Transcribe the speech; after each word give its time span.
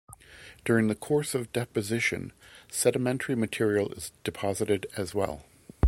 During 0.65 0.87
the 0.87 0.95
course 0.95 1.35
of 1.35 1.53
deposition 1.53 2.33
sedimentary 2.71 3.35
material 3.35 3.91
is 3.91 4.11
deposited 4.23 4.87
as 4.97 5.13
well. 5.13 5.45